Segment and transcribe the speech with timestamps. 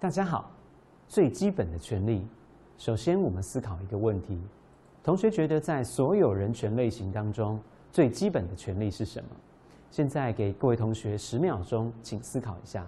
[0.00, 0.50] 大家好，
[1.08, 2.26] 最基本的权利，
[2.78, 4.40] 首先我们思考一个问题：
[5.02, 7.60] 同学觉得在所有人权类型当中，
[7.92, 9.28] 最基本的权利是什么？
[9.90, 12.86] 现在给各位同学十秒钟，请思考一下。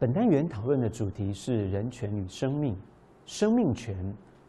[0.00, 2.74] 本单元讨论的主题是人权与生命。
[3.26, 3.94] 生命权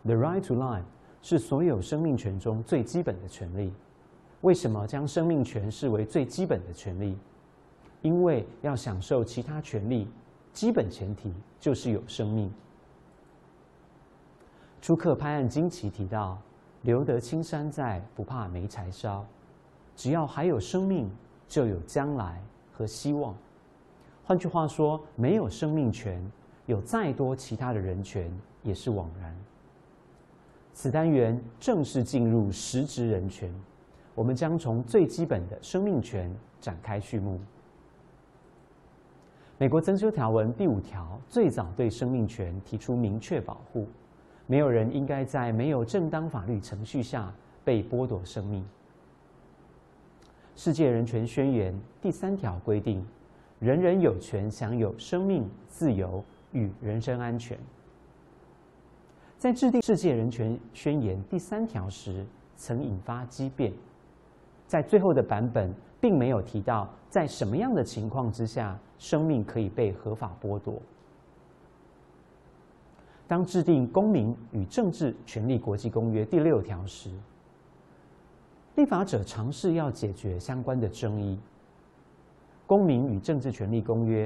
[0.05, 0.85] （the right to life）
[1.21, 3.73] 是所有生命权中最基本的权利。
[4.39, 7.17] 为什么将生命权视为最基本的权利？
[8.01, 10.07] 因为要享受其他权利，
[10.53, 12.49] 基本前提就是有生命。
[14.79, 16.39] 朱克拍案惊奇提到
[16.83, 19.25] ：“留得青山在，不怕没柴烧。”
[19.97, 21.11] 只要还有生命，
[21.45, 23.35] 就有将来和希望。
[24.23, 26.21] 换句话说，没有生命权，
[26.65, 28.31] 有再多其他的人权
[28.63, 29.35] 也是枉然。
[30.73, 33.53] 此单元正式进入实质人权，
[34.15, 37.39] 我们将从最基本的生命权展开序幕。
[39.57, 43.87] 美国增修条文第五条最早对生命权提出明确保护，
[44.47, 47.33] 没有人应该在没有正当法律程序下
[47.65, 48.65] 被剥夺生命。
[50.55, 53.05] 世界人权宣言第三条规定。
[53.61, 57.55] 人人有权享有生命、自由与人身安全。
[59.37, 63.71] 在制定世界人权宣言第三条时，曾引发激辩。
[64.65, 70.81] 在最后的版本，并没有提到在什么样的情况之下，生命可以被合法剥夺。
[73.27, 77.11] 当制定《公民与政治权利国际公约》第六条时，
[78.73, 81.35] 立法者尝试要解决相关的争议。
[82.71, 84.25] 《公民与政治权利公约》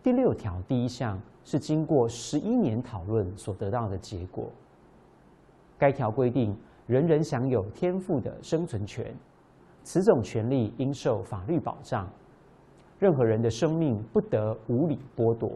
[0.00, 4.48] 第六条第一项是经过十一年讨论所得到的结果。
[5.76, 9.12] 该条规定，人人享有天赋的生存权，
[9.82, 12.08] 此种权利应受法律保障，
[13.00, 15.50] 任何人的生命不得无理剥夺。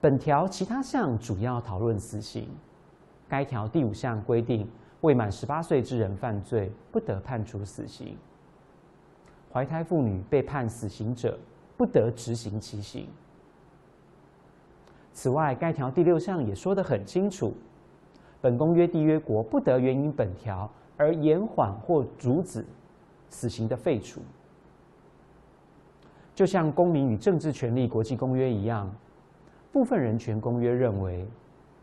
[0.00, 2.48] 本条其他项主要讨论死刑。
[3.28, 4.68] 该条第五项规定，
[5.02, 8.16] 未满十八岁之人犯罪，不得判处死刑。
[9.54, 11.38] 怀胎妇女被判死刑者，
[11.76, 13.06] 不得执行其刑。
[15.12, 17.54] 此外，该条第六项也说得很清楚：
[18.40, 22.66] 本公约缔约国不得援引本条而延缓或阻止
[23.28, 24.20] 死刑的废除。
[26.34, 28.92] 就像《公民与政治权利国际公约》一样，
[29.70, 31.24] 部分人权公约认为，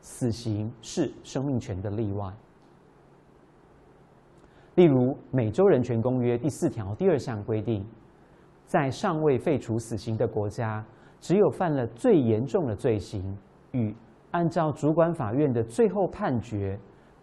[0.02, 2.34] 死刑是生命权的例外。
[4.76, 7.86] 例如，《美洲人权公约》第四条第二项规定，
[8.66, 10.84] 在尚未废除死刑的国家，
[11.20, 13.38] 只有犯了最严重的罪行，
[13.72, 13.94] 与
[14.32, 16.80] 按照主管法院的最后判决，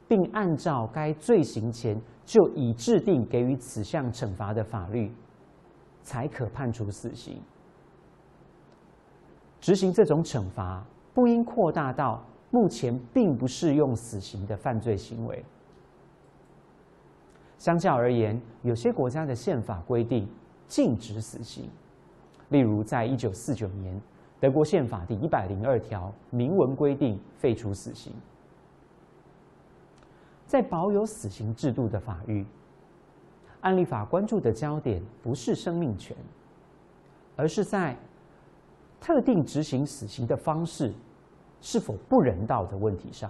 [0.07, 5.11] 并按照该罪行前就已制定给予此项惩罚的法律，
[6.03, 7.41] 才可判处死刑。
[9.59, 10.85] 执行这种惩罚，
[11.15, 15.43] 不应扩大到目前并不适用死刑的犯罪行为。
[17.59, 20.29] 相较而言，有些国家的宪法规定
[20.69, 21.69] 禁止死刑。
[22.51, 24.01] 例如，在一九四九年，
[24.39, 28.13] 德国宪法第一百零二条明文规定废除死刑。
[30.47, 32.47] 在保有死刑制度的法律，
[33.61, 36.17] 案例法关注的焦点不是生命权，
[37.35, 37.97] 而是在
[39.01, 40.95] 特定执行死刑的方式
[41.61, 43.29] 是否不人道的问题上。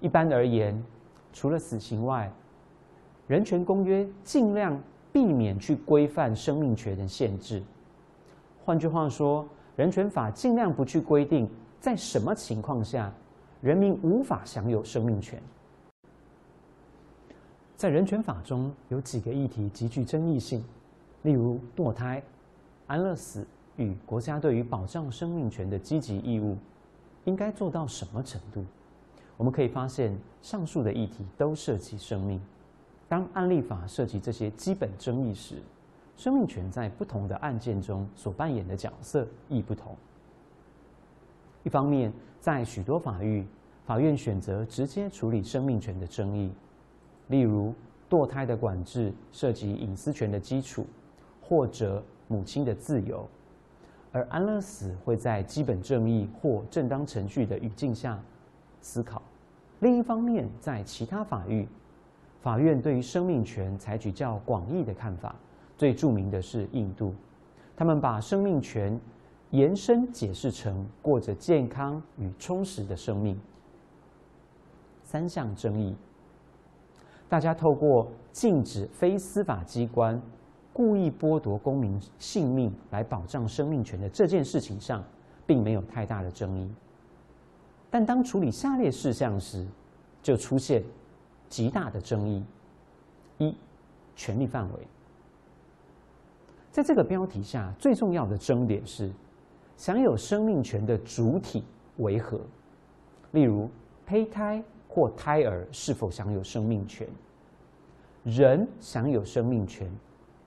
[0.00, 0.82] 一般而言。
[1.38, 2.28] 除了死刑外，
[3.28, 4.76] 人权公约尽量
[5.12, 7.62] 避免去规范生命权的限制。
[8.64, 9.46] 换句话说，
[9.76, 11.48] 人权法尽量不去规定
[11.78, 13.12] 在什么情况下
[13.60, 15.40] 人民无法享有生命权。
[17.76, 20.64] 在人权法中有几个议题极具争议性，
[21.22, 22.20] 例如堕胎、
[22.88, 23.46] 安乐死
[23.76, 26.56] 与国家对于保障生命权的积极义务
[27.26, 28.64] 应该做到什么程度。
[29.38, 32.38] 我们可以发现，上述的议题都涉及生命。
[33.08, 35.62] 当案例法涉及这些基本争议时，
[36.16, 39.96] 生命权在不同的案件中所扮演的角色亦不同。
[41.62, 43.46] 一方面，在许多法域，
[43.86, 46.52] 法院选择直接处理生命权的争议，
[47.28, 47.72] 例如
[48.10, 50.84] 堕胎的管制涉及隐私权的基础，
[51.40, 53.26] 或者母亲的自由，
[54.10, 58.20] 而安乐死会在基本正义或正当程序的语境下
[58.80, 59.22] 思考。
[59.80, 61.68] 另一方面，在其他法域，
[62.40, 65.34] 法院对于生命权采取较广义的看法。
[65.76, 67.14] 最著名的是印度，
[67.76, 69.00] 他们把生命权
[69.50, 73.38] 延伸解释成过着健康与充实的生命。
[75.04, 75.94] 三项争议，
[77.28, 80.20] 大家透过禁止非司法机关
[80.72, 85.04] 故意剥夺公民性命来保障生命权的这件事情上，
[85.46, 86.68] 并没有太大的争议。
[87.90, 89.66] 但当处理下列事项时，
[90.22, 90.82] 就出现
[91.48, 92.44] 极大的争议。
[93.38, 93.56] 一、
[94.16, 94.88] 权利范围。
[96.70, 99.10] 在这个标题下，最重要的争点是
[99.76, 101.64] 享有生命权的主体
[101.96, 102.40] 为何？
[103.32, 103.68] 例如，
[104.06, 104.62] 胚胎。
[104.90, 107.06] 或胎儿是否享有生命权？
[108.24, 109.88] 人享有生命权，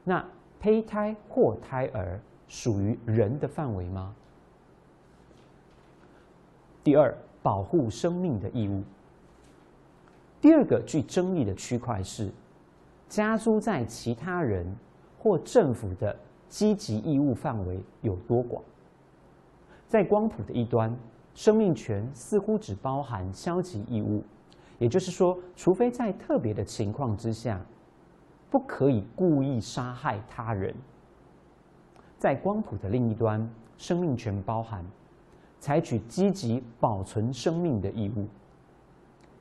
[0.03, 0.25] 那
[0.59, 4.15] 胚胎或胎儿属于人的范围吗？
[6.83, 8.83] 第二，保护生命的义务。
[10.39, 12.31] 第二个具争议的区块是
[13.07, 14.75] 加诸在其他人
[15.17, 16.17] 或政府的
[16.47, 18.63] 积极义务范围有多广？
[19.87, 20.95] 在光谱的一端。
[21.33, 24.21] 生命权似乎只包含消极义务，
[24.79, 27.65] 也就是说，除非在特别的情况之下，
[28.49, 30.75] 不可以故意杀害他人。
[32.17, 34.85] 在光谱的另一端，生命权包含
[35.61, 38.25] 采取积极保存生命的义务，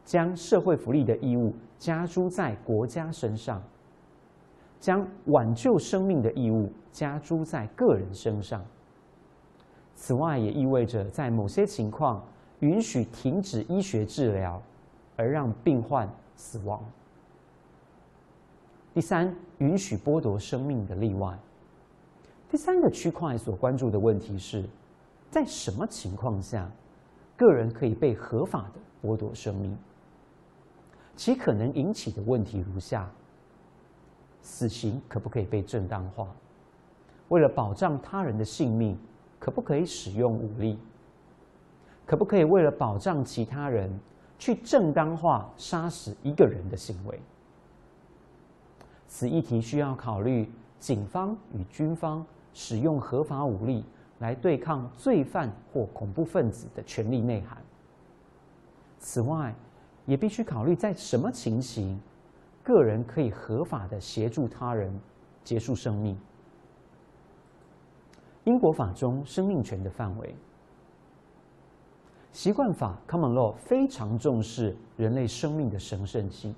[0.05, 3.62] 将社会福利的义务加诸在国家身上，
[4.78, 8.62] 将挽救生命的义务加诸在个人身上。
[9.94, 12.23] 此外，也意味着在某些情况
[12.58, 14.61] 允许停止医学治疗，
[15.16, 16.06] 而让病患
[16.37, 16.84] 死亡。
[18.93, 21.38] 第三，允许剥夺生命的例外。
[22.50, 24.69] 第三个区块所关注的问题是，
[25.30, 26.70] 在什么情况下，
[27.36, 29.76] 个人可以被合法的剥夺生命？
[31.16, 33.08] 其可能引起的问题如下：
[34.42, 36.26] 死刑可不可以被正当化？
[37.28, 38.98] 为了保障他人的性命。
[39.40, 40.78] 可不可以使用武力？
[42.04, 43.90] 可不可以为了保障其他人，
[44.38, 47.18] 去正当化杀死一个人的行为？
[49.08, 52.22] 此议题需要考虑警方与军方
[52.52, 53.82] 使用合法武力
[54.20, 57.58] 来对抗罪犯或恐怖分子的权利内涵。
[58.99, 59.55] 此外，
[60.06, 62.00] 也必须考虑在什么情形，
[62.62, 64.93] 个人可以合法的协助他人
[65.43, 66.19] 结束生命。
[68.44, 70.34] 英国法中生命权的范围，
[72.32, 76.55] 习惯法 （Common Law） 非常重视人类生命的神圣性。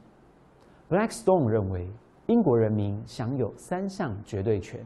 [0.88, 1.91] Blackstone 认为，
[2.26, 4.85] 英国人民享有三项绝对权，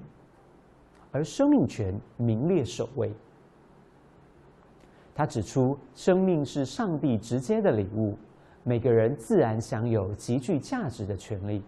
[1.16, 3.10] 而生命权名列首位。
[5.14, 8.14] 他指出，生命是上帝直接的礼物，
[8.64, 11.62] 每个人自然享有极具价值的权利。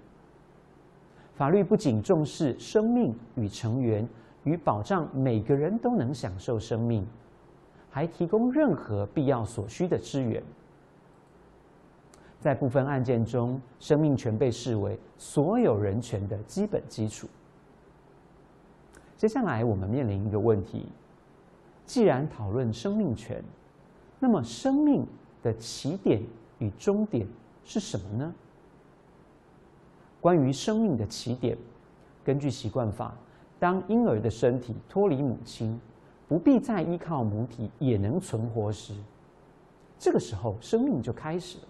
[1.32, 4.06] 法律不仅重视生命与成员。
[4.44, 7.06] 与保障每个人都能享受生命，
[7.90, 10.42] 还提供任何必要所需的支援。
[12.38, 17.28] 在部分案件中，生命权被视为所有人权的基本基础。
[19.18, 20.87] 接下来，我们面临一个问题：
[21.84, 23.42] 既然讨论生命权，
[24.20, 25.04] 那么生命
[25.42, 26.22] 的起点
[26.60, 27.26] 与终点
[27.64, 28.32] 是什么呢？
[30.20, 31.58] 关于生命的起点，
[32.25, 33.12] 根据习惯法。
[33.58, 35.80] 当婴儿的身体脱离母亲，
[36.28, 38.94] 不必再依靠母体也能存活时，
[39.98, 41.64] 这个时候生命就开始了。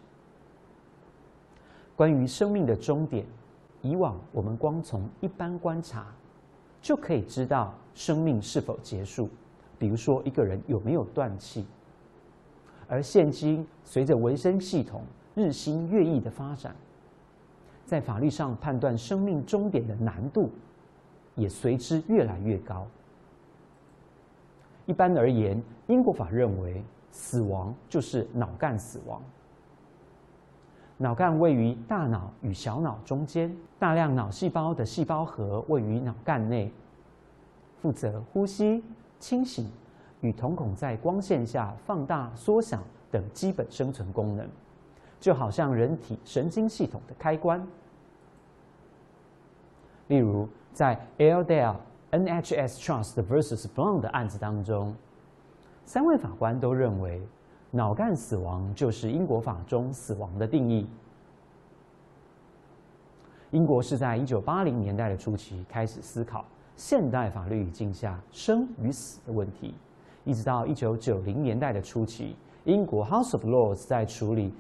[1.96, 3.24] 关于生命的终点，
[3.80, 6.14] 以往我们光从一般观察
[6.80, 9.28] 就可以知道生命是否结束，
[9.78, 11.66] 比如说一个人有没有断气。
[12.88, 15.02] 而现今随着维生系统
[15.34, 16.74] 日新月异的发展，
[17.84, 20.50] 在法律上判断生命终点的难度。
[21.34, 22.84] 也随之越来越高。
[24.86, 26.82] 一般而言，英国法认为，
[27.12, 29.22] 死亡就是脑干死亡。
[30.98, 36.70] 脑干位于大脑与小脑中间，大量脑细胞的细胞核位于脑干内，
[37.80, 38.84] 负责呼吸、
[39.18, 39.70] 清醒
[40.20, 44.46] 与瞳孔在光线下放大、缩小等基本生存功能，
[45.18, 47.66] 就好像人体神经系统的开关。
[50.08, 50.46] 例如。
[50.70, 51.74] 在 Airedale
[52.12, 54.94] NHS Trust vs Brown 的案子当中，
[55.84, 57.20] 三位法官都认为
[57.70, 60.86] 脑干死亡就是英国法中死亡的定义。
[63.50, 66.44] 英国是在一九八零年代的初期开始思考
[66.76, 69.74] 现代法律语境下生与死的问题。
[70.24, 74.52] 一直到一九九零年代的初期，英国 House of Lords 在处理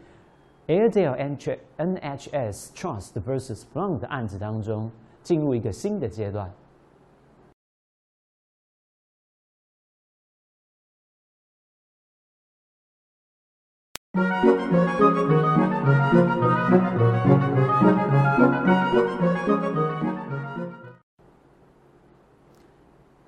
[0.66, 1.36] Airedale
[1.76, 3.64] NHS Trust vs.
[3.74, 4.90] Blount 的案子当中，
[5.22, 6.50] 进入一个新的阶段。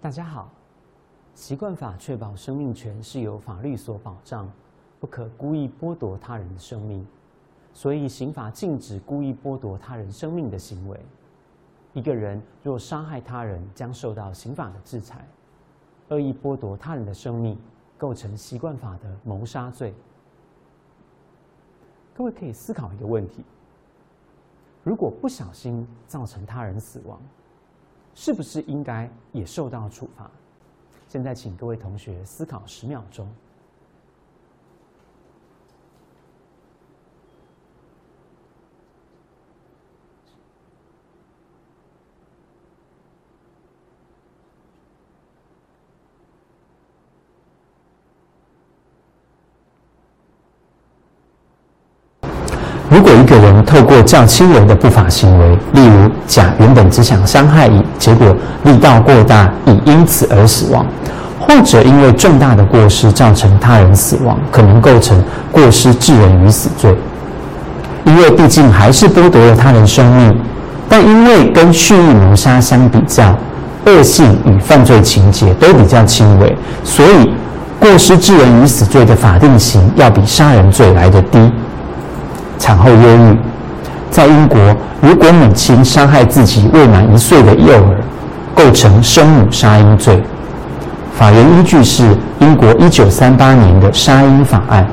[0.01, 0.51] 大家好，
[1.35, 4.51] 习惯法确保生命权是由法律所保障，
[4.99, 7.07] 不可故意剥夺他人的生命，
[7.73, 10.99] 所以刑法禁止故意剥夺他人生命的行为。
[11.93, 15.25] 一个人若杀害他人，将受到刑法的制裁。
[16.09, 17.57] 恶意剥夺他人的生命，
[17.97, 19.95] 构成习惯法的谋杀罪。
[22.21, 23.43] 各位可以思考一个问题：
[24.85, 27.19] 如果不小心造成他人死亡，
[28.15, 30.31] 是不是应该也受到处罚？
[31.09, 33.27] 现在，请各位同学思考十秒钟。
[52.91, 60.85] 如果一个人透过较轻微的不法行为，例如甲原本只想伤害乙，结果力道过大，乙因此而死亡，
[61.39, 66.93] 或者因为重大的过失造成他人死亡，可能构成过失致人于死罪。
[68.05, 70.37] 因为毕竟还是剥夺了他人生命，
[70.89, 73.39] 但因为跟蓄意谋杀相比较，
[73.87, 77.31] 恶性与犯罪情节都比较轻微，所以
[77.79, 81.39] 过失致人于死罪的法定刑要比杀人罪来得低。
[82.61, 83.37] 产后忧郁，
[84.11, 84.61] 在英国，
[85.01, 87.97] 如果母亲伤害自己未满一岁的幼儿，
[88.55, 90.23] 构成生母杀婴罪。
[91.19, 92.05] 法院依据是
[92.39, 94.87] 英国一九三八年的杀婴法案。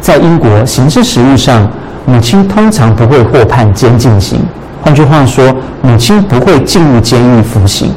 [0.00, 1.70] 在英国刑事实务上，
[2.06, 4.40] 母亲通常不会获判监禁刑。
[4.82, 7.92] 换句话说，母亲不会进入监狱服刑。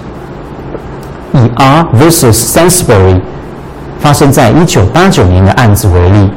[1.31, 2.33] 以 R vs.
[2.33, 3.21] Sainsbury
[3.99, 6.29] 发生在一九八九年的案子为例。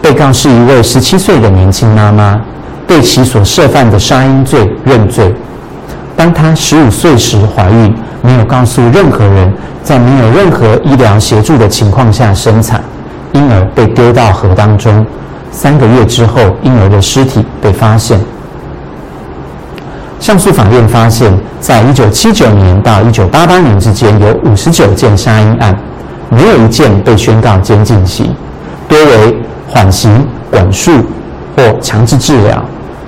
[0.00, 2.40] 被告是一位十七岁的年轻妈妈，
[2.86, 5.34] 对其所涉犯的杀婴罪认罪。
[6.16, 9.52] 当她十五岁时怀孕，没有告诉任何人，
[9.82, 12.82] 在没有任何医疗协助的情况下生产，
[13.32, 15.04] 婴儿被丢到河当中。
[15.50, 18.18] 三个月之后，婴儿的尸体被发现。
[20.20, 25.76] 上诉法院发现，在一九七九年到一九八八年之间，有五十九件杀婴案，
[26.30, 28.34] 没有一件被宣告监禁刑，
[28.88, 29.38] 多为。
[29.68, 30.90] 缓刑、管束
[31.56, 32.64] 或强制治疗。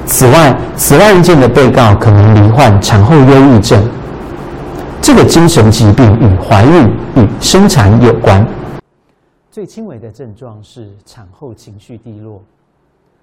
[0.07, 3.83] 此外，此外案件的被告可能罹患产后忧郁症。
[5.00, 6.87] 这个精神疾病与怀孕
[7.17, 8.47] 与生产有关。
[9.50, 12.43] 最轻微的症状是产后情绪低落，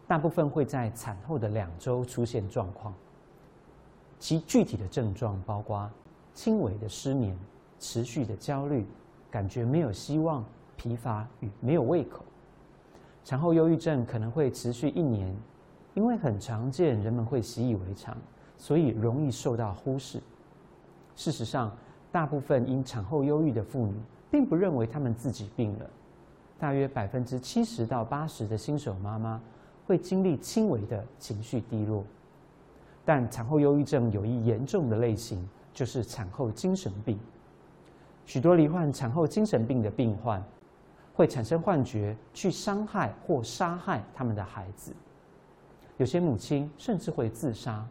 [0.08, 2.94] 大部分会在产后的两周出现状况。
[4.20, 5.88] 其具体的症状包括
[6.34, 7.38] 轻微的失眠、
[7.80, 8.86] 持续的焦虑、
[9.30, 10.44] 感觉没有希望、
[10.76, 12.24] 疲乏与没有胃口。
[13.28, 15.36] 产后忧郁症可能会持续一年，
[15.96, 18.16] 因为很常见，人们会习以为常，
[18.58, 20.22] 所以容易受到忽视。
[21.14, 21.76] 事实上，
[22.10, 23.94] 大部分因产后忧郁的妇女
[24.32, 25.90] 并不认为她们自己病了。
[26.58, 29.42] 大约百分之七十到八十的新手妈妈
[29.86, 32.06] 会经历轻微的情绪低落，
[33.04, 37.20] 但产后忧郁症有一严重的类型，就是产后精神病。
[38.26, 40.42] 许多罹患产后精神病的病患。
[41.18, 44.94] 会产生幻觉，去伤害或杀害他们的孩子。
[45.98, 47.84] 有些母亲甚至会自杀。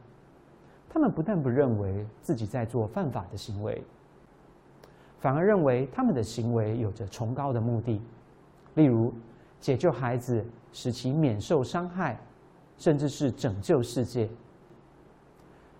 [0.88, 3.82] 他们不但不认为自己在做犯法的行为，
[5.18, 8.00] 反而认为他们的行为有着崇高的目的，
[8.74, 9.12] 例如
[9.60, 12.16] 解救孩子，使其免受伤害，
[12.78, 14.30] 甚至是拯救世界。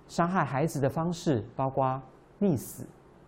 [0.09, 2.03] 杀害孩子的方式包括
[2.41, 2.85] 溺死、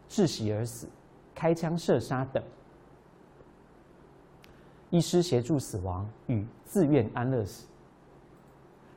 [0.09, 0.89] 窒息而死、
[1.37, 2.43] 开枪射杀等。
[4.91, 7.67] 医师协助死亡与自愿安乐死。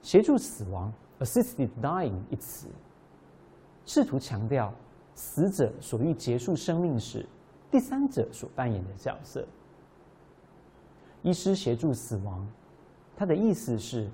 [0.02, 2.68] 协助死亡 （assisted dying） 一词，
[3.86, 4.74] 试图强调
[5.14, 7.26] 死者所欲结束生命时，
[7.70, 9.46] 第三者所扮演的角色。
[11.22, 12.48] 医师协助死亡，
[13.16, 14.10] 它的意思是，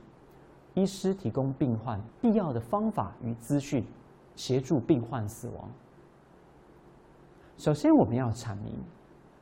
[0.74, 3.86] 医师提供病患必要的方法与资讯，
[4.36, 5.70] 协助病患死亡。
[7.58, 8.74] 首先，我们要阐明。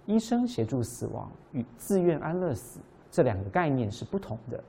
[0.06, 2.80] 医生协助死亡与自愿安乐死
[3.12, 4.64] 这两个概念是不同的。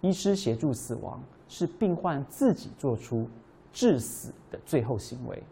[0.00, 3.28] 医师协助死亡是病患自己做出
[3.72, 5.42] 致死的最后行为，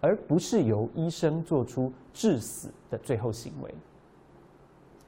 [0.00, 3.74] 而不是由医生做出致死的最后行为。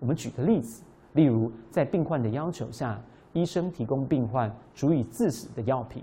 [0.01, 2.99] 我们举个例子，例如在病患的要求下，
[3.35, 6.03] 医生提供病患足以致死的药品，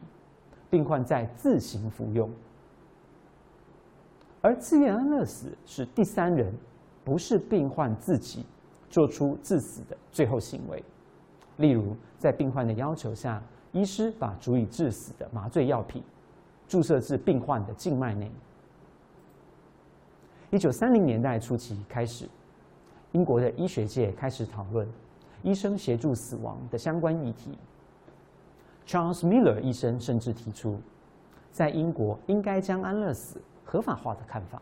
[0.69, 2.29] 病患在自行服用。
[4.45, 6.53] 而自愿安乐死是第三人，
[7.03, 8.45] 不是病患自己
[8.91, 10.83] 做出致死的最后行为。
[11.57, 16.03] 例如，在病患的要求下，医师把足以致死的麻醉药品
[16.67, 18.31] 注射至病患的静脉内。
[20.51, 22.29] 一九三零年代初期开始，
[23.13, 24.87] 英国的医学界开始讨论
[25.41, 27.57] 医生协助死亡的相关议题。
[28.85, 30.79] Charles Miller 医生甚至提出，
[31.51, 33.41] 在英国应该将安乐死。
[33.65, 34.61] 合法化的看法，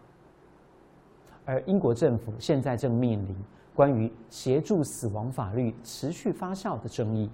[1.46, 3.36] 而英国政府现在正面临
[3.76, 7.30] 关于协助死亡法律持续发酵的争议。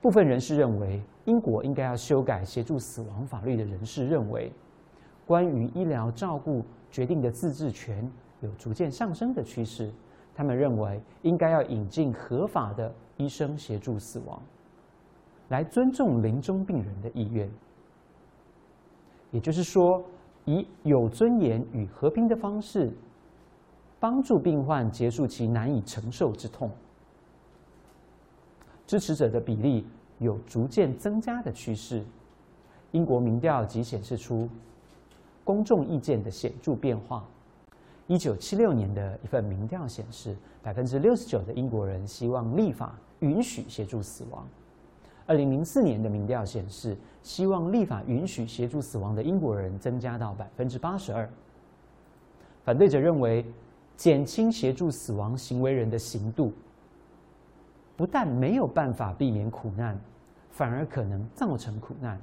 [0.00, 4.52] 部分人士认为，英国应该要修改协助死亡法律的人士认为，
[5.26, 9.92] 关于医疗照顾决定的自治权有逐渐上升的趋势。
[10.34, 14.40] 他们认为，应该要引进合法的医生协助死亡，
[15.48, 17.50] 来尊重临终病人的意愿。
[19.30, 20.02] 也就是说，
[20.44, 22.92] 以有尊严与和平的方式，
[23.98, 26.70] 帮助病患结束其难以承受之痛。
[28.86, 29.84] 支持者的比例
[30.18, 32.04] 有逐渐增加的趋势。
[32.92, 34.48] 英国民调即显示出
[35.44, 37.26] 公众意见的显著变化。
[38.06, 44.46] 一九七六年的一份民调显示，百分之六十九的英国人希望立法允许协助死亡。
[45.26, 51.28] 二零零四年的民调显示，希望立法允许协助死亡的英国人增加到百分之八十二。
[52.64, 53.44] 反对者认为，
[53.96, 56.52] 减轻协助死亡行为人的刑度，
[57.96, 59.98] 不但没有办法避免苦难，
[60.50, 62.20] 反而可能造成苦难，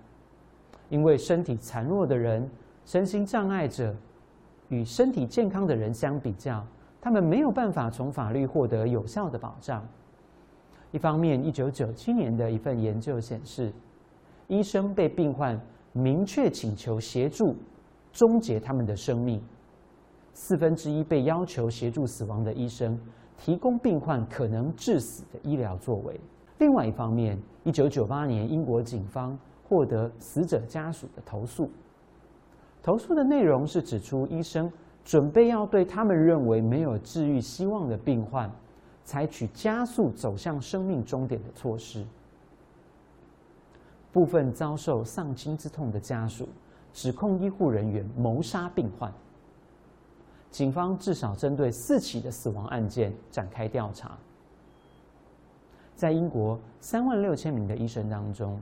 [0.89, 2.49] 因为身体残弱的人、
[2.85, 3.93] 身心障碍者
[4.69, 6.65] 与身体健康的人相比较，
[7.01, 9.85] 他们没有办法从法律获得有效的保障。
[10.93, 13.73] 一方面，一九九七年的一份研究显示，
[14.47, 15.59] 医生被病患
[15.91, 17.55] 明确请求协助
[18.11, 19.41] 终结他们的生命，
[20.33, 22.95] 四分之一被要求协助死亡的医生
[23.39, 26.21] 提供病患可能致死的医疗作为。
[26.59, 31.67] 另外一方面，一九九八年，英国警方获得死者家属的投诉，
[32.83, 34.71] 投诉的内容是指出医生
[35.03, 38.47] 准备要对他们认为没有治愈希望的病患。
[39.03, 42.05] 采取加速走向生命终点的措施。
[44.11, 46.47] 部分遭受丧亲之痛的家属
[46.93, 49.11] 指控医护人员谋杀病患。
[50.51, 54.15] 警方至少针对四起的死亡案件展开调查。
[55.95, 58.61] 在英国三万六千名的医生当中，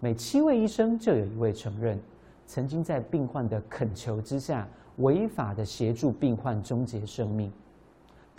[0.00, 1.98] 每七位医生就有一位承认
[2.46, 7.50] 曾经在病患的恳求之下违法的协助病患终结生命。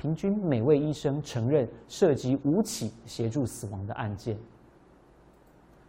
[0.02, 4.36] 平均每位医生承认涉及五起协助死亡的案件。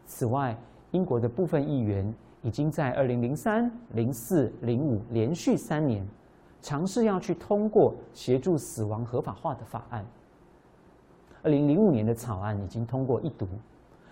[0.05, 0.55] 此外，
[0.91, 6.07] 英国的部分议员已经在二零零三、零四、零五连续三年
[6.61, 10.05] 尝试要去通过协助死亡合法化的法案。
[11.43, 13.49] 二零零五年的草案已经通过一读，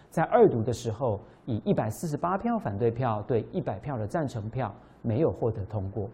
[0.08, 6.08] 在二读的时候，以一百四十八票反对票对一百票的赞成票，没有获得通过。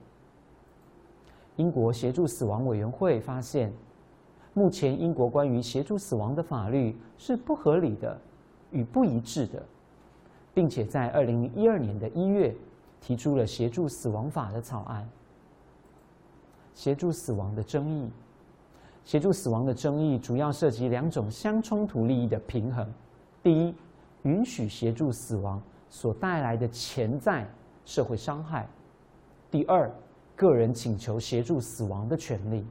[1.56, 3.72] 英国协助死亡委员会发现，
[4.52, 8.18] 目前英国关于协助死亡的法律是不合理的
[8.70, 9.62] 与不一致的，
[10.52, 12.54] 并且在二零一二年的一月
[13.00, 15.08] 提出了协助死亡法的草案。
[16.74, 18.10] 协助死亡的争议，
[19.02, 22.86] 协助死亡的争议主要涉及两种相冲突利益的平衡：
[23.42, 23.74] 第一，
[24.24, 27.48] 允许协助死亡所带来的潜在
[27.86, 28.66] 社会伤害；
[29.50, 29.90] 第二。
[30.36, 32.64] 个人请求协助死亡的权利。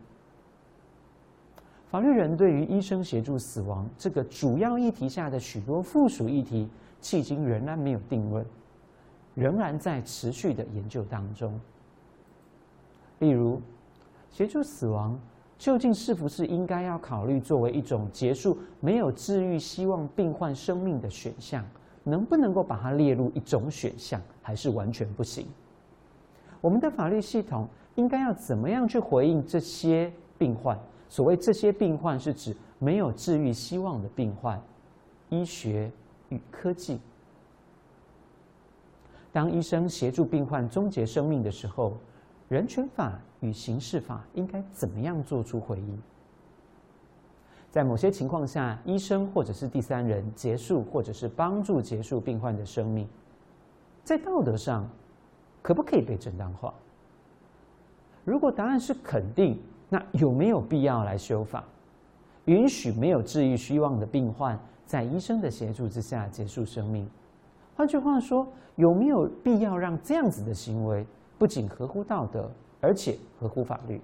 [1.87, 6.69] 法律人对于医生协助死亡这个主要议题下的许多附属议题，
[7.01, 8.45] 迄今仍然没有定论，
[9.33, 11.59] 仍然在持续的研究当中。
[13.19, 13.61] 例如，
[14.29, 15.17] 协助死亡
[15.57, 21.65] 究竟是不是应该要考虑作为一种结束没有治愈希望病患生命的选项？
[22.03, 25.47] 能不能够把它列入一种选项，还是完全不行？
[26.61, 30.77] 我们的法律系统应该要怎么样去回应这些病患？
[31.07, 34.59] 所谓这些病患，是指没有治愈希望的病患。
[35.29, 35.91] 医学
[36.29, 36.99] 与科技，
[39.31, 41.97] 当医生协助病患终结生命的时候，
[42.49, 46.01] 人权法与刑事法应该怎么样做出回应？
[47.71, 53.07] 在某些情况下，医生或者是第三人结束或者是帮助结束病患的生命，
[54.03, 54.89] 在道德上。
[55.65, 56.71] 可不可以被正当化？
[58.23, 61.63] 如果答案是肯定，那有没有必要来修法，
[62.45, 67.09] 允许没有治愈希望的病患在医生的协助之下结束生命？
[67.75, 71.03] 换句话说，有没有必要让这样子的行为
[71.39, 72.47] 不仅合乎道德，
[72.79, 73.99] 而且合乎法律？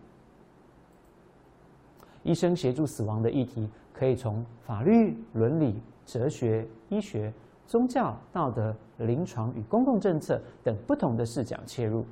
[2.24, 7.32] 医生协助死亡的议题，可以从法律、伦理、哲学、医学、
[7.72, 12.06] 宗教、道德、临床与公共政策等不同的视角切入。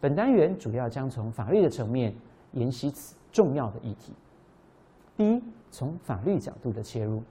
[0.00, 2.14] 本单元主要将从法律的层面
[2.52, 4.14] 研析此重要的议题。
[5.14, 7.22] 第一，从法律角度的切入，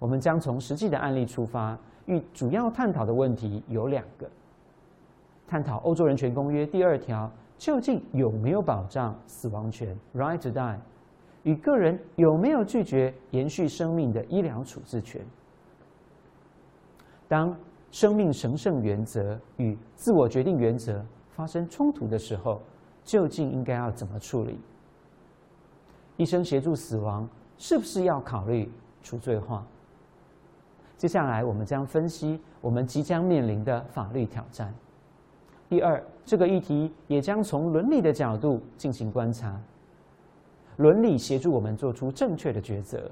[0.00, 4.28] 我们将从实际的案例出发，与主要探讨的问题有两个：
[5.46, 10.76] 探讨《欧洲人权公约》第二条究竟有没有保障死亡权 （right to die）。
[11.44, 15.24] 与个人有没有拒绝延续生命的医疗处置权？
[17.32, 17.56] 当
[17.90, 22.60] 生命神圣原则与自我决定原则发生冲突的时候，
[23.02, 24.60] 究竟应该要怎么处理？
[26.18, 28.70] 医生协助死亡是不是要考虑
[29.02, 29.66] 除罪化？
[30.98, 34.70] 接下来我们将分析我们即将面临的法律挑战。
[35.70, 39.58] 第二，这个议题也将从伦理的角度进行观察。
[40.76, 43.10] 伦理协助我们做出正确的抉择。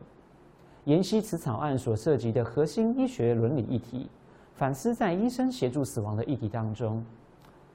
[0.84, 4.08] 研析此草案所涉及的核心医学伦理议题，
[4.54, 7.04] 反思在医生协助死亡的议题当中，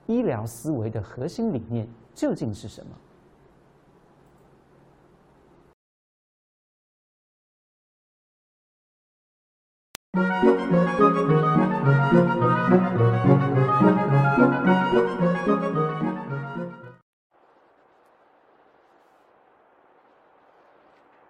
[0.08, 2.92] 医疗思维的核心理念究竟是什么？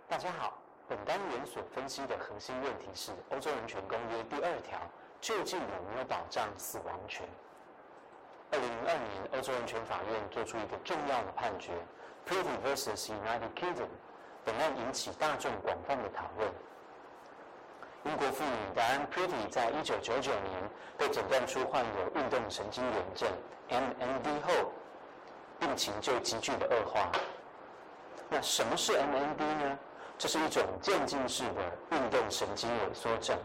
[0.08, 0.54] 大家好，
[0.88, 4.80] 本单元所分析的核心问题是《欧洲人权公约》第二条
[5.20, 7.28] 究竟有没有保障死亡权？
[8.52, 11.72] 二零零二年，欧洲人权法院做出一个重要的判决
[12.28, 13.90] （Pretty vs United Kingdom），
[14.44, 16.52] 本案引起大众广泛的讨论。
[18.04, 20.70] 英国妇女 Diane Pretty 在一九九九年
[21.00, 23.28] 被诊断出患有运动神经元症
[23.70, 24.72] （MND） 后，
[25.60, 27.12] 病情就急剧的恶化。
[28.30, 29.80] 那什么是 MND 呢？
[30.18, 33.38] 这是一种渐进式的运动神经萎缩症，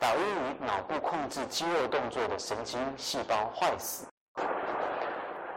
[0.00, 4.06] 导因于脑部控制肌肉动作的神经细胞坏死。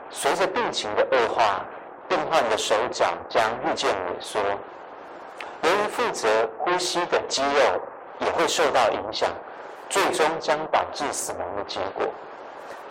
[0.10, 1.66] 随着病情的恶化，
[2.10, 4.40] 病患的手脚将日渐萎缩，
[5.64, 6.28] 由于负责
[6.60, 7.82] 呼吸的肌肉
[8.20, 9.30] 也会受到影响，
[9.90, 12.06] 最终将导致死亡的结果。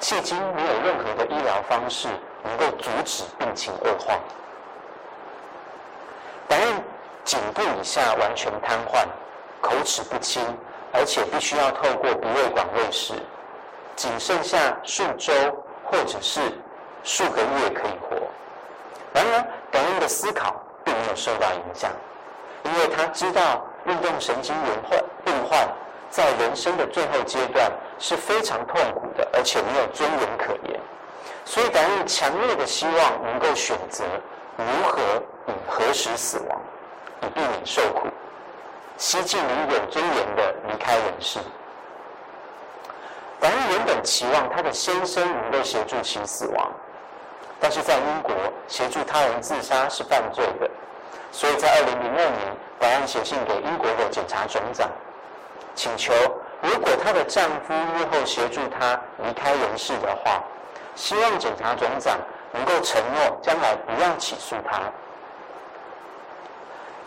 [0.00, 2.09] 迄今没有任何的医疗方式
[2.42, 4.18] 能够阻止病情恶化。
[6.48, 6.83] 答案。
[7.30, 9.06] 颈部以下完全瘫痪，
[9.60, 10.42] 口齿不清，
[10.92, 13.14] 而且必须要透过鼻胃管喂食，
[13.94, 15.32] 仅剩下数周
[15.84, 16.40] 或者是
[17.04, 18.16] 数个月可以活。
[19.12, 21.92] 然而，感恩的思考并没有受到影响，
[22.64, 25.68] 因为他知道运动神经元患病患
[26.10, 30.80] 在人生的最后阶段是非常痛苦的，而且没有尊严可言，
[31.44, 34.02] 所以感恩强烈的希望能够选择
[34.56, 34.98] 如何
[35.46, 36.60] 与何时死亡。
[37.22, 38.09] 以避免受苦，
[38.96, 41.38] 西进于有尊严的离开人世。
[43.38, 46.70] 达恩原本期望他的先生能够协助其死亡，
[47.59, 48.35] 但是在英国
[48.68, 50.70] 协助他人自杀是犯罪的，
[51.33, 54.90] 所以在二零零二年，达恩写信给英国的检察总长，
[55.74, 56.12] 请求
[56.61, 60.42] 如果她的丈夫日后协助她离开人世的话，
[60.94, 62.18] 希望检察总长
[62.52, 64.83] 能够承诺将来不要起诉他。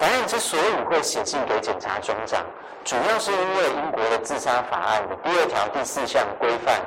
[0.04, 2.46] 法案之所以会写信给检察总长，
[2.84, 6.78] 主要是因为英国的自杀法案的第二条第四项规范，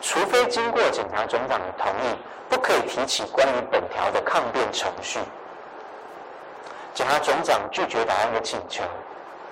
[0.00, 2.16] 除非经过检察总长的同意，
[2.48, 5.20] 不可以提起关于本条的抗辩程序。
[6.94, 8.82] 检察总长拒绝法案的请求，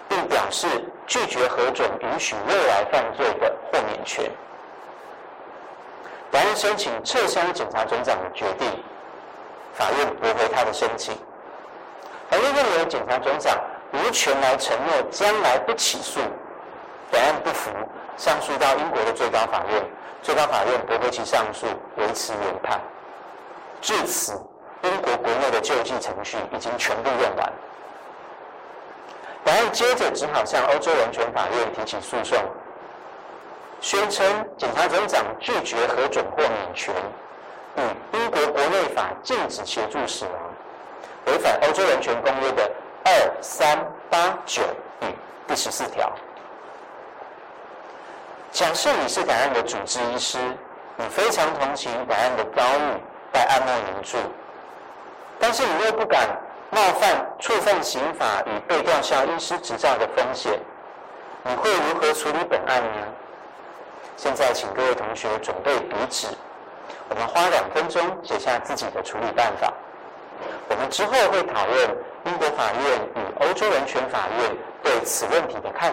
[0.08, 0.66] 并表示
[1.06, 4.30] 拒绝核准允许未来犯罪的豁免权。
[6.30, 8.82] 法案申请撤销检察总长的决定，
[9.74, 11.14] 法院驳回他的申请。
[12.30, 13.60] 法院认为检察总长
[13.92, 16.20] 无权来承诺将来不起诉，
[17.10, 17.72] 本案不服，
[18.16, 19.84] 上诉到英国的最高法院，
[20.22, 21.66] 最高法院驳回其上诉，
[21.96, 22.80] 维持原判。
[23.80, 24.40] 至此，
[24.84, 27.52] 英国国内的救济程序已经全部用完。
[29.42, 32.38] 本案接着只好向欧洲人权法院提起诉讼，
[33.80, 34.24] 宣称
[34.56, 36.94] 检察总长拒绝核准豁免权，
[37.74, 37.80] 与
[38.16, 40.49] 英国国内法禁止协助死亡。
[41.26, 42.70] 违反欧洲人权公约的
[43.04, 43.78] 二三
[44.08, 44.62] 八九
[45.02, 45.06] 与
[45.46, 46.12] 第十四条。
[48.52, 50.38] 假设你是感染的主治医师，
[50.96, 53.00] 你非常同情本案的遭遇，
[53.32, 54.18] 待爱莫能助。
[55.38, 56.28] 但是你又不敢
[56.70, 60.58] 冒犯触犯刑法与被吊销医师执照的风险，
[61.44, 63.06] 你会如何处理本案呢？
[64.16, 66.26] 现在请各位同学准备笔纸，
[67.08, 69.72] 我们花两分钟写下自己的处理办法。
[70.68, 75.92] 我们之后会讨论英国法院与欧洲人权法院对此问题的看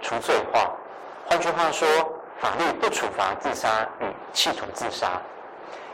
[0.00, 0.70] 除罪化，
[1.26, 1.88] 换句话说，
[2.40, 5.20] 法律不处罚自杀与企图自杀。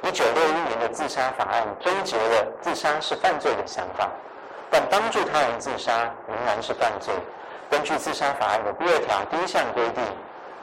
[0.03, 4.09] 一九六一年的自杀法案终结了自杀是犯罪的想法，
[4.71, 7.13] 但帮助他人自杀仍然是犯罪。
[7.69, 10.03] 根据自杀法案的第二条第一项规定，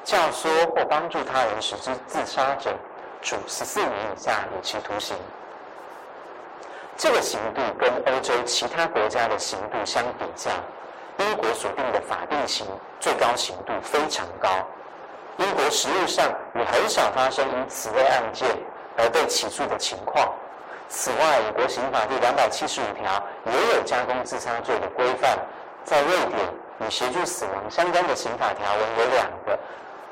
[0.03, 2.73] 教唆或帮助他人使之自杀者，
[3.21, 5.15] 处十四年以下有期徒刑。
[6.97, 10.49] 这个刑度跟欧洲其他国家的刑度相比较。
[11.17, 12.67] 英国所定的法定刑
[12.99, 14.49] 最高刑度非常高，
[15.37, 16.25] 英国实务上
[16.55, 18.47] 也很少发生因此类案件
[18.97, 20.33] 而被起诉的情况。
[20.89, 25.37] 此外，《我国刑法》第两百七十五条也有加工自杀罪的规范。
[25.83, 26.39] 在瑞典，
[26.81, 29.57] 与协助死亡相关的刑法条文有两个：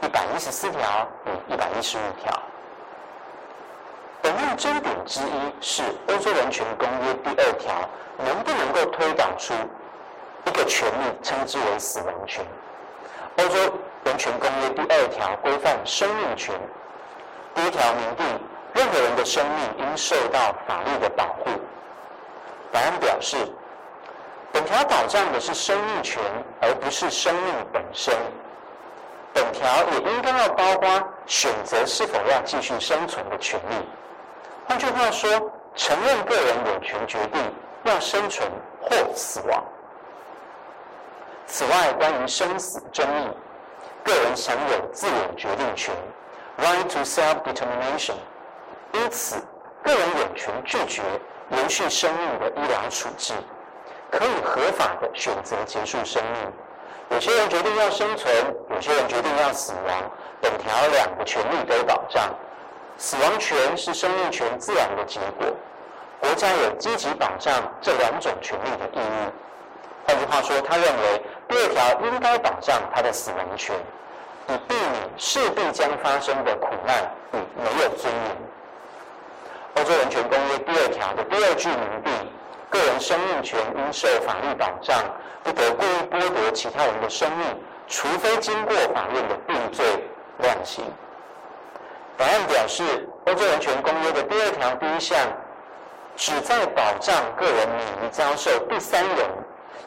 [0.02, 2.42] 一百一十四条与一百一十五条。
[4.22, 7.74] 本案争点之一是《欧洲人权公约》第二条
[8.18, 9.54] 能不能够推导出？
[10.46, 12.46] 一个权利称之为死亡权。
[13.38, 16.54] 欧洲人权公约第二条规范生命权，
[17.56, 18.26] 第一条明定
[18.74, 21.50] 任何人的生命应受到法律的保护。
[22.72, 23.38] 本案表示，
[24.52, 26.22] 本条保障的是生命权，
[26.62, 28.14] 而不是生命本身。
[29.34, 30.88] 本条也应该要包括
[31.26, 33.76] 选择是否要继续生存的权利。
[34.68, 35.28] 换句话说，
[35.76, 37.42] 承认个人有权决定
[37.84, 38.48] 要生存
[38.80, 39.64] 或死亡。
[41.46, 43.28] 此外，关于生死争议，
[44.04, 45.94] 个人享有自我决定权
[46.58, 48.16] （right to self-determination）。
[48.94, 49.36] 因此，
[49.84, 51.02] 个人有权拒绝
[51.50, 53.34] 延续生命的医疗处置，
[54.10, 56.52] 可以合法的选择结束生命。
[57.10, 58.34] 有些人决定要生存，
[58.70, 60.12] 有些人决定要死亡。
[60.42, 62.34] 本条两个权利都保障。
[62.98, 65.48] 死亡权是生命权自然的结果，
[66.20, 69.32] 国家有积极保障这两种权利的意义。
[70.06, 73.76] 换句话说，他认为第二条应该保障他的死亡权，
[74.48, 78.38] 以避免势必将发生的苦难与没有尊严。
[79.76, 82.12] 欧洲人权公约第二条的第二句明定，
[82.72, 85.00] 个人生命权应受法律保障，
[85.44, 87.46] 不得故意剥夺其他人的生命，
[87.88, 89.86] 除非经过法院的定罪
[90.40, 90.84] 量刑。
[92.18, 95.20] 本案表示，欧洲人权公约的第二条第一项
[96.16, 99.18] 旨在保障个人免于遭受第三人，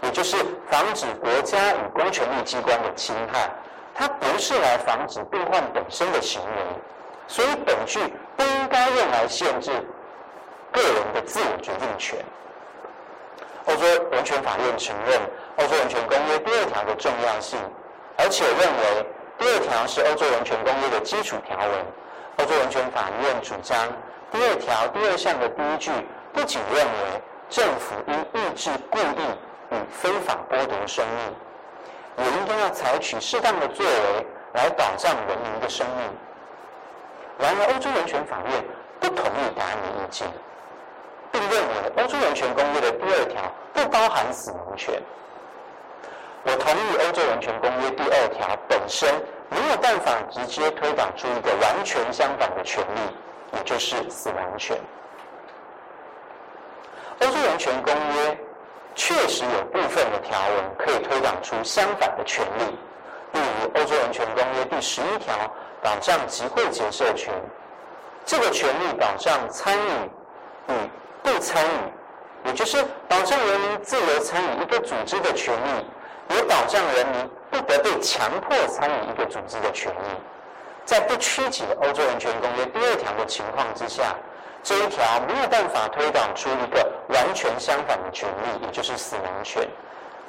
[0.02, 0.37] 也就是
[0.70, 3.50] 防止国家与公权力机关的侵害。
[3.94, 6.50] 它不是来防止病患本身的行为，
[7.26, 7.98] 所以本句
[8.37, 9.70] 不应该用来限制
[10.70, 12.18] 个人的自我决定权。
[13.64, 15.18] 欧洲人权法院承认
[15.56, 17.59] 《欧洲人权公约》第二条的重要性，
[18.18, 19.06] 而且认为
[19.38, 21.87] 第二条是欧洲人权公约的基础条文。
[22.37, 23.88] 欧洲人权法院主张，
[24.30, 25.90] 第二条第二项的第一句
[26.35, 29.24] 不仅认为政府应抑制故意
[29.70, 36.11] 与非法剥夺生命，也应该要采取适当的作为来保障人民的生命。
[37.38, 38.64] 然而，欧洲人权法院
[39.00, 40.29] 不同意答案的意见。
[41.38, 45.02] 并认为《欧洲人权公约》的第二条不包含死亡权。
[46.44, 49.12] 我同意《欧洲人权公约》第二条本身
[49.50, 53.00] 没有办法直接推导出一个完全相反的权利，
[53.52, 54.76] 也就是死亡权。
[57.20, 58.31] 《欧洲人权公约》
[58.96, 62.64] 确实有部分的条文可以推导出相反的权利，
[63.32, 65.35] 例如《欧洲人权公约》第十一条
[65.82, 67.32] 保障集会结社权，
[68.24, 69.90] 这个权利保障参与
[70.68, 70.72] 与
[71.22, 80.09] 不参与，也就是保障人民自由参与一个组织的权利，也保障人民不得被强迫参与一个组织的权利。
[80.87, 84.14] 在不曲解《欧洲人权公约》第二条的情况之下，
[84.66, 89.64] 这一条没有办法推导出一个完全相反的权利，也就是死亡权。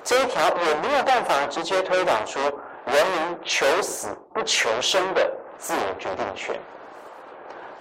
[0.03, 2.39] 这一条也没有办法直接推导出
[2.85, 6.55] 人民求死不求生的自由决定权。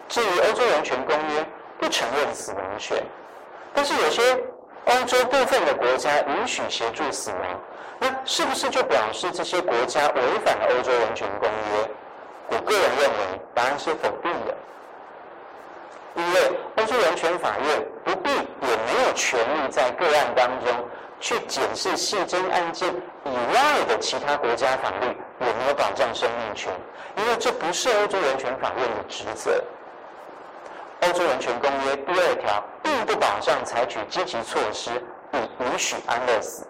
[0.08, 1.42] 至于《欧洲人权公约》，
[1.78, 3.04] 不承认死亡权，
[3.74, 4.42] 但是有些
[4.86, 7.60] 欧洲部分的国家允许协助死亡，
[7.98, 11.90] 那是不是就表示这些国家违反了欧洲人权公约？
[12.48, 14.56] 我个人认为答案是否定的，
[16.16, 20.88] 因为欧洲人权法院不必也没有权利在个案当中
[21.20, 22.88] 去检视细针案件
[23.24, 25.06] 以外的其他国家法律
[25.40, 26.72] 有没有保障生命权，
[27.16, 29.62] 因为这不是欧洲人权法院的职责。
[31.02, 34.90] 欧洲人权公约第二条并不保障采取积极措施
[35.32, 36.66] 以允许安乐死，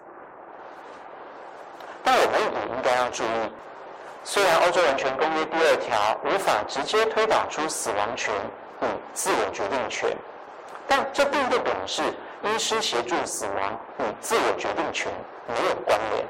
[2.03, 3.51] 但我们也应该要注意，
[4.25, 8.33] 虽然欧洲人权公约第二条无法直接推导出死亡权
[8.81, 10.15] 与自我决定权，
[10.87, 12.01] 但这并不表示
[12.43, 15.11] 医师协助死亡与自我决定权
[15.47, 16.27] 没有关联。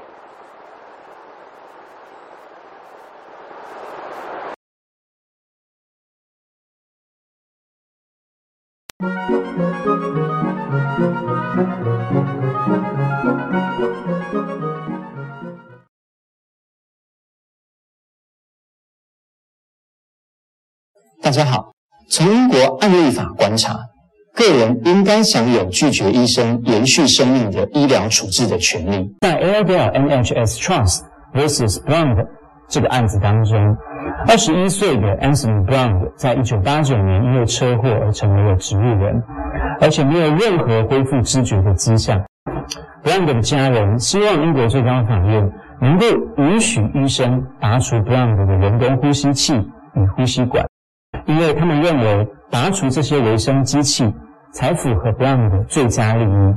[21.20, 21.74] 大家好，
[22.10, 23.76] 从英国案例法观察，
[24.34, 29.14] 个人应该享有拒绝医生延续生命的医疗处置的权利。
[29.20, 31.02] 在 Airedale NHS Trust
[31.34, 32.26] vs Brown
[32.66, 33.76] 这个案子当中。
[34.26, 39.22] 二十一岁的 Anthony Brown 在一九八九年因为车祸而成为了植物人，
[39.80, 42.18] 而且没有任何恢复知觉的迹象。
[43.04, 46.06] Brown 的家人希望英国最高法院能够
[46.38, 49.54] 允许医生拔除 Brown 的人工呼吸器
[49.94, 50.64] 与呼吸管，
[51.28, 54.12] 因为他们认为拔除这些维生机器
[54.52, 56.54] 才符合 Brown 的最佳利益。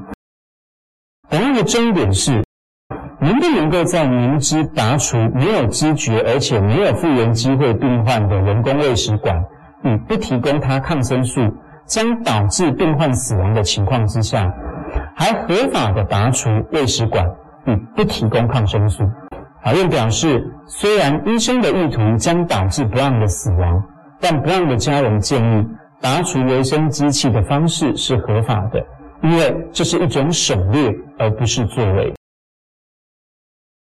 [1.30, 2.44] 本案的争点是。
[3.24, 9.40] 能不能够在明知拔除没有知觉而且没有复原机会病患的人工胃食管，
[9.84, 11.40] 与不提供他抗生素
[11.86, 14.52] 将导致病患死亡的情况之下，
[15.16, 17.24] 还合法的拔除胃食管
[17.66, 19.08] 与不提供抗生素？
[19.64, 23.84] 法院表示，虽然医生的意图将导致 Brown 的死亡，
[24.22, 25.68] 但不让的家人建议
[26.00, 28.86] 拔除维生机器的方式是合法的，
[29.24, 32.14] 因为这是一种省略而不是作为。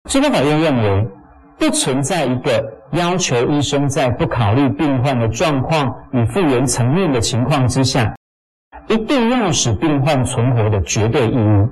[0.10, 1.08] 最高法院认为，
[1.58, 8.14] 不存在一个要求医生在不考虑病患的状况与复原层面的情况之下，
[8.88, 11.70] 一定要使病患存活的绝对义务。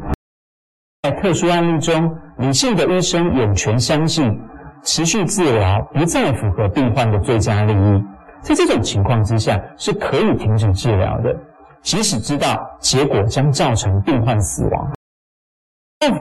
[1.04, 4.38] 在特殊案例中，理性的医生有权相信，
[4.84, 8.04] 持续治疗不再符合病患的最佳利益。
[8.46, 11.36] 在这种情况之下，是可以停止治疗的，
[11.82, 14.92] 即使知道结果将造成病患死亡。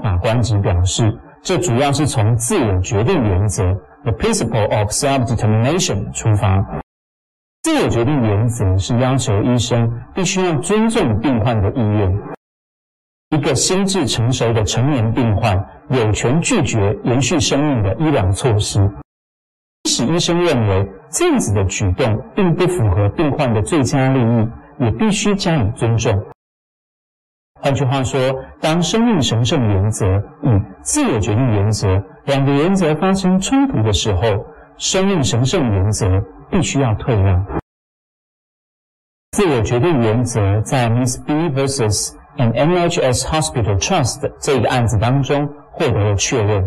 [0.03, 1.17] 法官只表示。
[1.45, 3.63] 这主要是从自我决定原则
[4.05, 6.57] （the principle of self-determination） 出发。
[7.65, 12.19] 自我决定原则是要求医生必须要尊重病患的意愿。
[13.29, 18.81] 一个心智成熟的成年病患有权拒绝延续生命的医疗措施，
[19.85, 24.49] 即使医生认为这样子的举动并不符合病患的最佳利益，
[24.81, 26.25] 也必须加以尊重。
[27.61, 28.19] 换句话说，
[28.63, 30.07] 当生命神圣原则
[30.43, 34.23] 与自我决定原则两个原则发生冲突的时候，
[34.79, 37.45] 生命神圣原则必须要退让。
[39.33, 42.15] 自我决定原则在 Miss B vs.
[42.39, 46.67] an NHS Hospital Trust 这个案子当中获得了确认。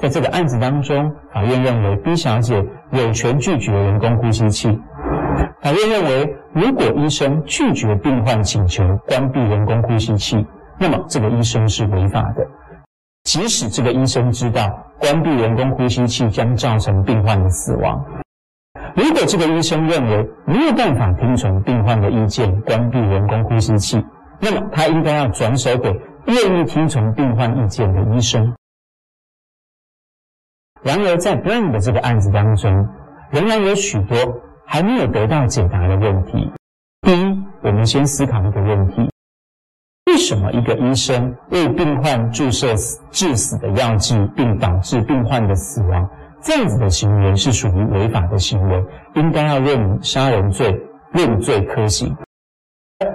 [0.00, 4.80] 在这个案子当中，法院认为 B 小姐有权拒绝人工呼吸器。
[5.60, 10.46] 法院认为，如果医生拒绝病患请求关闭人工呼吸器，
[10.78, 12.46] 那么这个医生是违法的。
[13.24, 18.02] 即使这个医生知道关闭人工呼吸器将造成病患的死亡，
[18.94, 24.02] 如果这个医生认为没有办法听从病患的意见关闭人工呼吸器，
[24.40, 25.90] 那么他应该要转手给
[26.26, 28.54] 愿意听从病患意见的医生。
[30.82, 32.88] 然而，在 Brown 的这个案子当中，
[33.30, 34.16] 仍然有许多
[34.64, 36.50] 还没有得到解答的问题。
[37.02, 39.10] 第一，我们先思考一个问题：
[40.06, 42.74] 为什么一个医生为病患注射
[43.10, 46.08] 致死的药剂，并导致病患的死亡，
[46.40, 50.80] 这样子的行为是属于违法的行为，应该要认杀人罪，
[51.12, 52.16] 认罪科刑？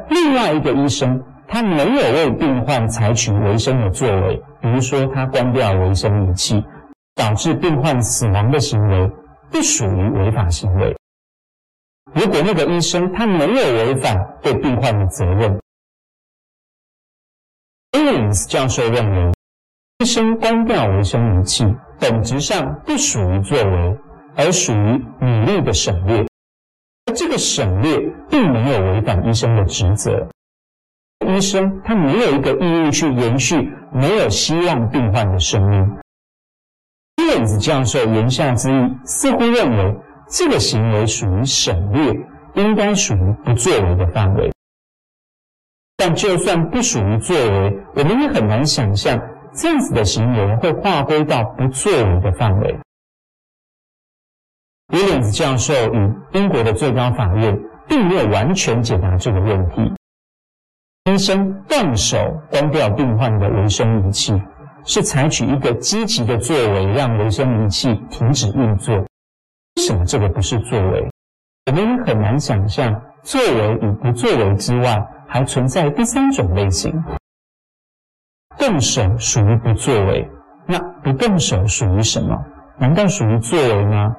[0.09, 6.64] 另外一个医生，他没有为病患采取维生的作为，比如说他关掉维生仪器。
[7.16, 9.11] 导致病患死亡的行为
[9.51, 10.95] 不属于违法行为。
[12.14, 15.59] 如果那个医生他没有违反对病患的责任
[17.91, 19.32] ，Williams 教授认为，
[19.99, 21.66] 医生关掉维生仪器
[21.99, 23.97] 本质上不属于作为，
[24.36, 26.26] 而属于努力的省略。
[27.05, 27.99] 而这个省略
[28.30, 30.28] 并没有违反医生的职责。
[31.28, 35.97] 医生他没有一个义务去延续没有希望病患的生命。
[37.28, 39.95] 叶子教授言下之意，似乎认为
[40.30, 42.13] 这个行为属于省略，
[42.55, 44.51] 应该属于不作为的范围。
[45.95, 49.19] 但就算不属于作为，我们也很难想象
[49.53, 52.80] 这样子的行为会划归到不作为的范围。
[54.93, 57.57] 威廉子教授与英国的最高法院
[57.88, 59.91] 并没有完全解答这个问题。
[61.11, 62.17] 医生动手
[62.49, 64.34] 关掉病患的维生仪器。
[64.86, 68.95] 是采取一个积极的作为，让维生仪器停止运作。
[68.95, 71.09] 为什么这个不是作为？
[71.67, 76.93] 我们也很难想象，作为与不作为之外，还存在第三种类型。
[78.57, 80.29] 动手属于不作为，
[80.67, 82.38] 那不动手属于什么？
[82.77, 84.15] 难道属于作为吗？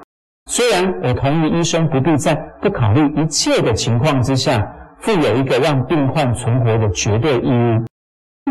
[0.49, 4.67] 虽然我同意医生不必在不考虑一切的情况之下，
[4.99, 7.83] 负有一个让病患存活的绝对义务。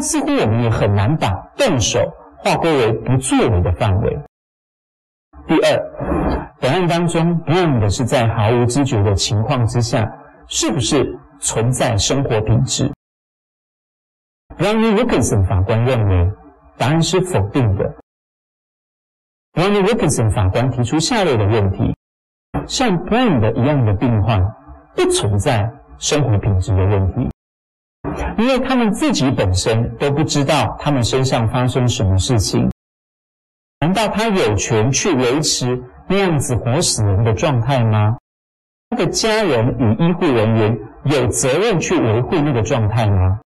[0.00, 2.00] 似乎我们也很难把动手
[2.38, 4.18] 划归为不作为的范围。
[5.46, 10.10] 第二，本案当中不问的是在毫无知觉的情况之下，
[10.48, 12.90] 是不是存在生活品质
[14.56, 16.32] ？Brownie Wilkinson 法官认为
[16.76, 17.94] 答案是否定的。
[19.52, 21.94] Brownie Wilkinson 法官提出下列的问题：
[22.66, 24.42] 像 Brown 的一样的病患，
[24.94, 27.33] 不存在生活品质的问题。
[28.38, 32.70] 因为他们自己本身都不知道他们身上发生什么事情，
[33.80, 38.16] 难道他有权去维持那样子活死人的状态吗？
[38.90, 43.40] 他的家人与医护人员有责任去维护那个状态吗？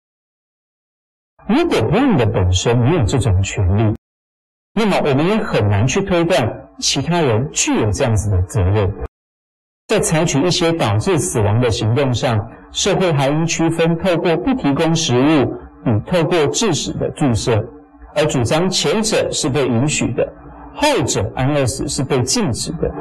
[1.46, 3.94] 如果病的本身没有这种权利，
[4.72, 8.90] 那么我们也很难去推断其他人具有这样子的责任，
[9.86, 12.38] 在采取一些导致死亡的行动上。
[12.72, 15.54] 社会还应区分透过不提供食物
[15.88, 17.64] 与透过致死的注射，
[18.16, 20.28] 而主张前者是被允许的，
[20.74, 22.92] 后者安乐死是被禁止的。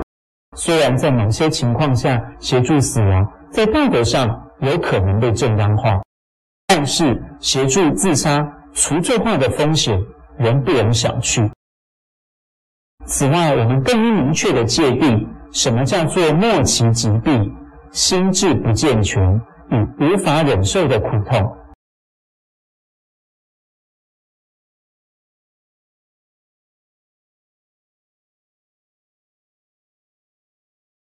[0.56, 6.00] 虽然在某些情况下协助死亡在道德上有可能被正当化，
[6.68, 10.00] 但是协助自杀除罪化的风险
[10.38, 11.50] 仍不容小觑。
[13.08, 17.56] 此外，我们更应明确的界定什么叫做末期疾病、
[17.91, 19.41] 心智不健全。
[19.74, 21.56] 与无法忍受的苦痛。